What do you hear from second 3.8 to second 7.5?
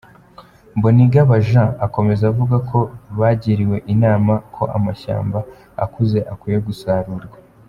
inama ko amashyamba akuze akwiye gusarurwa.